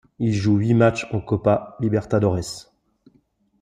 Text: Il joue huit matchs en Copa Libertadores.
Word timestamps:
Il 0.17 0.33
joue 0.33 0.55
huit 0.57 0.73
matchs 0.73 1.05
en 1.13 1.21
Copa 1.21 1.77
Libertadores. 1.79 2.71